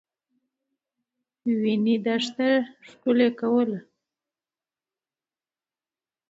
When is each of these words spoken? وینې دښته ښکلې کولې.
وینې 1.61 1.95
دښته 2.05 2.49
ښکلې 2.87 3.29
کولې. 3.39 3.79